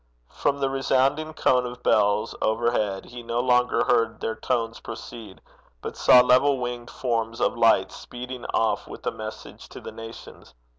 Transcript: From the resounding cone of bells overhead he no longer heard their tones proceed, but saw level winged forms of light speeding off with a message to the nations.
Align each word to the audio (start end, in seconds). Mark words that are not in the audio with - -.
From 0.31 0.59
the 0.61 0.69
resounding 0.71 1.31
cone 1.35 1.63
of 1.67 1.83
bells 1.83 2.33
overhead 2.41 3.05
he 3.05 3.21
no 3.21 3.39
longer 3.39 3.83
heard 3.83 4.19
their 4.19 4.33
tones 4.33 4.79
proceed, 4.79 5.41
but 5.79 5.95
saw 5.95 6.21
level 6.21 6.57
winged 6.57 6.89
forms 6.89 7.39
of 7.39 7.55
light 7.55 7.91
speeding 7.91 8.45
off 8.45 8.87
with 8.87 9.05
a 9.05 9.11
message 9.11 9.69
to 9.69 9.79
the 9.79 9.91
nations. 9.91 10.55